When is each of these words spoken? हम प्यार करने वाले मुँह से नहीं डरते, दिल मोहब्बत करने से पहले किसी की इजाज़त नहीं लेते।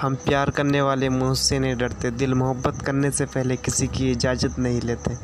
हम 0.00 0.14
प्यार 0.16 0.50
करने 0.50 0.80
वाले 0.82 1.08
मुँह 1.08 1.34
से 1.34 1.58
नहीं 1.58 1.76
डरते, 1.76 2.10
दिल 2.10 2.34
मोहब्बत 2.34 2.82
करने 2.82 3.10
से 3.10 3.24
पहले 3.26 3.56
किसी 3.56 3.86
की 3.86 4.10
इजाज़त 4.10 4.58
नहीं 4.58 4.80
लेते। 4.80 5.14